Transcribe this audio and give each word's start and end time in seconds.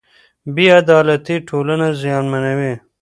بې 0.53 0.65
عدالتي 0.81 1.35
ټولنه 1.47 1.87
زیانمنوي. 2.01 2.73